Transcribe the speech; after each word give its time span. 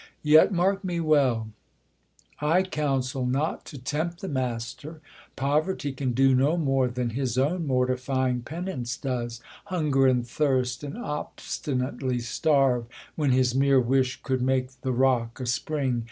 Yet 0.23 0.51
mark 0.51 0.83
me 0.83 0.99
well, 0.99 1.49
I 2.39 2.63
counsel 2.63 3.23
not 3.23 3.65
to 3.65 3.77
tempt 3.77 4.21
The 4.21 4.29
M?tStf^r; 4.29 4.99
poverty 5.35 5.91
can 5.93 6.13
do 6.13 6.33
no 6.33 6.57
more 6.57 6.87
Than 6.87 7.11
his 7.11 7.37
own 7.37 7.67
mortifying 7.67 8.41
penance 8.41 8.97
does, 8.97 9.41
Hunger 9.65 10.07
and 10.07 10.27
thirst 10.27 10.83
and 10.83 10.95
obs^.inatcly 10.95 12.19
starve, 12.23 12.87
VYlicn 13.15 13.31
his 13.31 13.53
mere 13.53 13.79
wish 13.79 14.23
could 14.23 14.41
make 14.41 14.71
the 14.81 14.91
rock 14.91 15.39
a 15.39 15.45
spring. 15.45 15.99